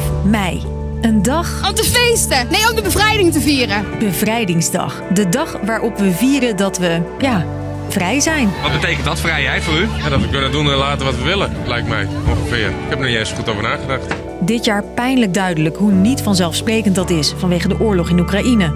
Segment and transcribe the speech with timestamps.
[0.00, 0.62] 5 mei.
[1.00, 1.68] Een dag.
[1.68, 2.46] Om te feesten!
[2.50, 3.84] Nee, om de bevrijding te vieren.
[3.98, 5.02] Bevrijdingsdag.
[5.12, 7.46] De dag waarop we vieren dat we, ja,
[7.88, 8.52] vrij zijn.
[8.62, 9.88] Wat betekent dat vrijheid voor u?
[10.02, 12.68] Ja, dat we kunnen doen en laten wat we willen, lijkt mij ongeveer.
[12.68, 14.14] Ik heb er niet eens goed over nagedacht.
[14.40, 18.72] Dit jaar pijnlijk duidelijk hoe niet vanzelfsprekend dat is vanwege de oorlog in Oekraïne.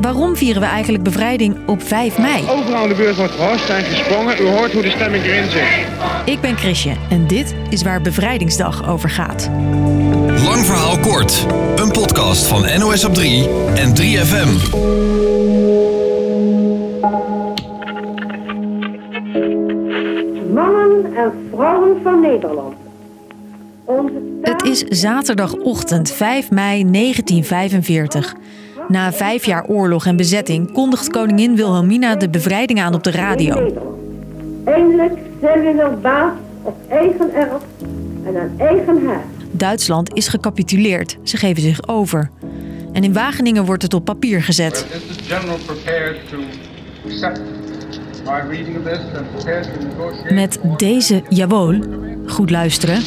[0.00, 2.42] Waarom vieren we eigenlijk bevrijding op 5 mei?
[2.48, 4.40] Overal aan de beurt wordt gehorst en gesprongen.
[4.40, 5.62] U hoort hoe de stemming erin zit.
[6.24, 9.50] Ik ben Chrisje en dit is waar Bevrijdingsdag over gaat.
[10.44, 11.46] Lang verhaal kort.
[11.76, 14.82] Een podcast van NOS op 3 en 3FM.
[20.54, 22.74] Mannen en vrouwen van Nederland.
[23.84, 28.34] Onze taal- Het is zaterdagochtend 5 mei 1945.
[28.88, 33.72] Na vijf jaar oorlog en bezetting kondigt koningin Wilhelmina de bevrijding aan op de radio.
[34.64, 37.62] Eindelijk zijn we weer baas op eigen erf
[38.24, 39.24] en aan eigen haard.
[39.50, 41.16] Duitsland is gecapituleerd.
[41.22, 42.30] Ze geven zich over.
[42.92, 44.86] En in Wageningen wordt het op papier gezet.
[50.30, 51.78] Met deze jawohl,
[52.26, 53.02] goed luisteren,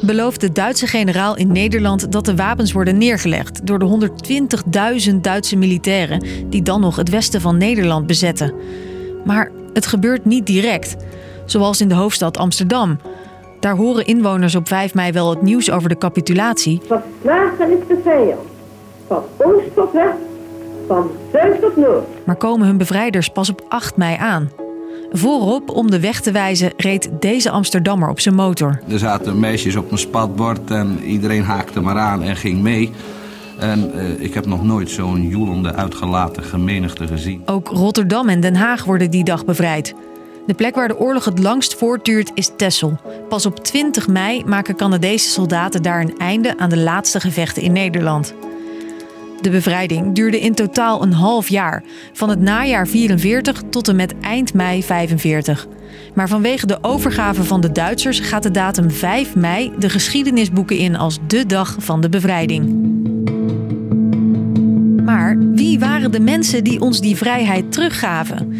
[0.00, 4.10] belooft de Duitse generaal in Nederland dat de wapens worden neergelegd door de
[5.10, 8.54] 120.000 Duitse militairen die dan nog het westen van Nederland bezetten.
[9.24, 10.96] Maar het gebeurt niet direct,
[11.44, 12.98] zoals in de hoofdstad Amsterdam.
[13.60, 18.00] Daar horen inwoners op 5 mei wel het nieuws over de capitulatie, Verslagen is de
[18.04, 18.40] vijand.
[19.06, 20.16] Van oost tot west,
[20.86, 22.06] van zuid tot noord.
[22.26, 24.50] maar komen hun bevrijders pas op 8 mei aan.
[25.12, 28.80] Voorop, om de weg te wijzen, reed deze Amsterdammer op zijn motor.
[28.88, 32.90] Er zaten meisjes op een spatbord en iedereen haakte maar aan en ging mee.
[33.58, 37.42] En eh, ik heb nog nooit zo'n joelende, uitgelaten gemeenigte gezien.
[37.46, 39.94] Ook Rotterdam en Den Haag worden die dag bevrijd.
[40.46, 42.98] De plek waar de oorlog het langst voortduurt is Texel.
[43.28, 47.72] Pas op 20 mei maken Canadese soldaten daar een einde aan de laatste gevechten in
[47.72, 48.34] Nederland.
[49.40, 51.82] De bevrijding duurde in totaal een half jaar,
[52.12, 55.66] van het najaar 44 tot en met eind mei 45.
[56.14, 60.96] Maar vanwege de overgave van de Duitsers gaat de datum 5 mei de geschiedenisboeken in
[60.96, 62.96] als de dag van de bevrijding.
[65.04, 68.52] Maar wie waren de mensen die ons die vrijheid teruggaven?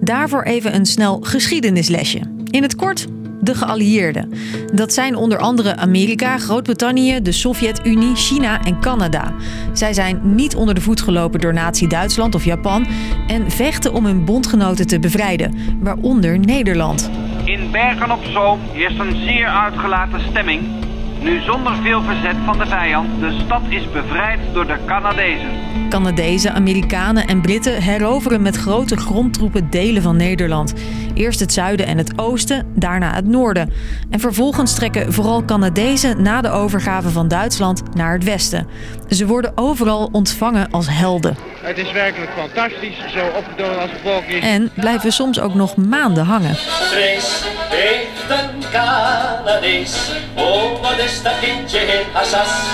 [0.00, 2.20] Daarvoor even een snel geschiedenislesje.
[2.50, 3.06] In het kort,
[3.46, 4.32] de geallieerden.
[4.74, 9.32] Dat zijn onder andere Amerika, Groot-Brittannië, de Sovjet-Unie, China en Canada.
[9.72, 12.86] Zij zijn niet onder de voet gelopen door Nazi-Duitsland of Japan
[13.26, 17.10] en vechten om hun bondgenoten te bevrijden, waaronder Nederland.
[17.44, 20.85] In Bergen op Zoom heerst een zeer uitgelaten stemming.
[21.20, 25.48] Nu zonder veel verzet van de vijand, de stad is bevrijd door de Canadezen.
[25.88, 30.74] Canadezen, Amerikanen en Britten heroveren met grote grondtroepen delen van Nederland.
[31.14, 33.72] Eerst het zuiden en het oosten, daarna het noorden.
[34.10, 38.66] En vervolgens trekken vooral Canadezen na de overgave van Duitsland naar het westen.
[39.08, 41.36] Ze worden overal ontvangen als helden.
[41.66, 44.42] Het is werkelijk fantastisch, zo opgetogen als het volk is.
[44.42, 46.54] En blijven soms ook nog maanden hangen.
[46.54, 50.12] Trace heeft een Canadees.
[50.36, 52.68] Oh, wat is dat kindje heet Assas.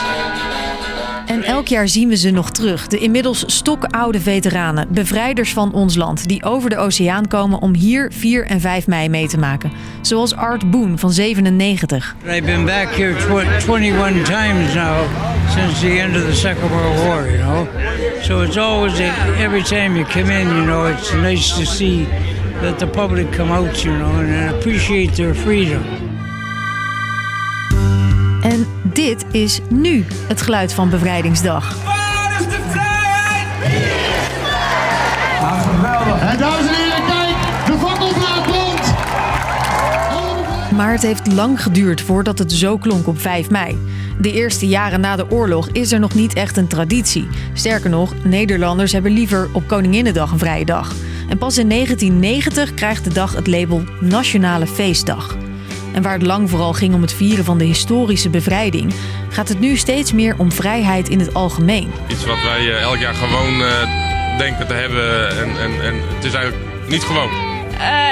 [1.26, 2.86] En elk jaar zien we ze nog terug.
[2.86, 8.12] De inmiddels stokoude veteranen, bevrijders van ons land, die over de oceaan komen om hier
[8.14, 9.72] 4 en 5 mei mee te maken.
[10.00, 12.16] Zoals Art Boon van 97.
[12.26, 15.04] I've been back here tw- 21 times now
[15.48, 17.66] since the end of the Second World War, you know.
[18.22, 19.00] So it's always,
[19.38, 22.04] every time you come in, you know, it's nice to see
[22.60, 25.82] that the public come out, you know, and appreciate their freedom.
[28.42, 31.76] En dit is nu het geluid van Bevrijdingsdag.
[36.20, 38.92] En dames en heren, kijk, de fakkelvlaag komt.
[40.76, 43.78] Maar het heeft lang geduurd voordat het zo klonk op 5 mei.
[44.20, 47.28] De eerste jaren na de oorlog is er nog niet echt een traditie.
[47.52, 50.94] Sterker nog, Nederlanders hebben liever op Koninginnedag een vrije dag.
[51.28, 55.36] En pas in 1990 krijgt de dag het label Nationale Feestdag.
[55.92, 58.94] En waar het lang vooral ging om het vieren van de historische bevrijding,
[59.28, 61.90] gaat het nu steeds meer om vrijheid in het algemeen.
[62.08, 66.24] Iets wat wij eh, elk jaar gewoon eh, denken te hebben en, en, en het
[66.24, 67.30] is eigenlijk niet gewoon.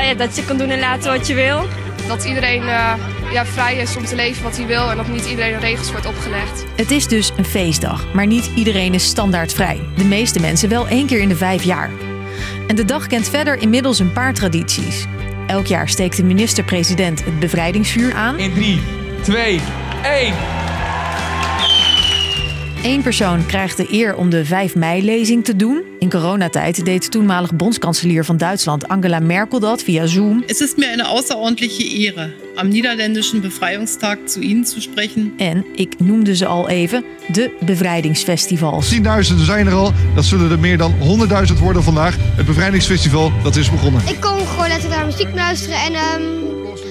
[0.02, 1.61] ja, dat je kan doen en laten wat je wil.
[2.08, 2.93] Dat iedereen eh,
[3.32, 6.06] ja, vrij is om te leven wat hij wil en dat niet iedereen regels wordt
[6.06, 6.65] opgelegd.
[6.77, 9.81] Het is dus een feestdag, maar niet iedereen is standaard vrij.
[9.97, 11.91] De meeste mensen wel één keer in de vijf jaar.
[12.67, 15.06] En de dag kent verder inmiddels een paar tradities.
[15.47, 18.38] Elk jaar steekt de minister-president het bevrijdingsvuur aan.
[18.38, 18.81] In 3,
[19.23, 19.61] 2,
[20.05, 20.35] 1.
[22.83, 25.85] Eén persoon krijgt de eer om de 5 mei-lezing te doen.
[25.99, 30.43] In coronatijd deed toenmalig bondskanselier van Duitsland Angela Merkel dat via Zoom.
[30.47, 32.31] Es ist mir eine außerordentliche Ehre,
[32.61, 35.33] am niederländischen Befreiungstag zu Ihnen zu sprechen.
[35.37, 38.89] En ik noemde ze al even, de bevrijdingsfestivals.
[38.89, 39.93] Tienduizenden zijn er al.
[40.15, 40.95] Dat zullen er meer dan
[41.53, 42.17] 100.000 worden vandaag.
[42.21, 44.03] Het bevrijdingsfestival, dat is begonnen.
[44.09, 46.23] Ik kom gewoon letterlijk naar muziek luisteren en ehm,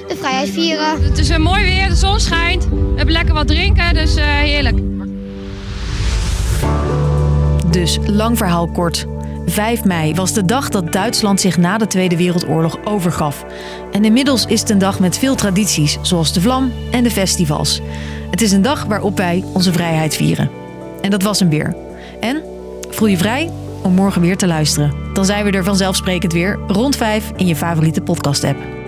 [0.07, 1.03] de vrijheid vieren.
[1.03, 2.69] Het is een mooi weer, de zon schijnt.
[2.69, 4.77] We hebben lekker wat drinken, dus eh, heerlijk.
[7.71, 9.05] Dus lang verhaal kort.
[9.51, 13.45] 5 mei was de dag dat Duitsland zich na de Tweede Wereldoorlog overgaf.
[13.91, 17.81] En inmiddels is het een dag met veel tradities, zoals de vlam en de festivals.
[18.31, 20.49] Het is een dag waarop wij onze vrijheid vieren.
[21.01, 21.75] En dat was hem weer.
[22.19, 22.43] En
[22.89, 23.51] voel je vrij
[23.81, 24.93] om morgen weer te luisteren.
[25.13, 28.78] Dan zijn we er vanzelfsprekend weer rond 5 in je favoriete podcast-app.